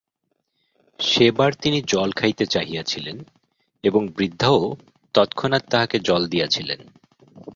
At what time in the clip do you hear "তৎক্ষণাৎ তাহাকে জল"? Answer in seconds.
5.15-6.27